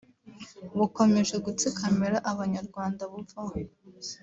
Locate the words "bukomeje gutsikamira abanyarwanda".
0.77-3.01